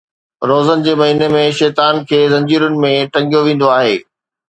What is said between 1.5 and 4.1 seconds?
شيطان کي زنجيرن ۾ ٽنگيو ويندو آهي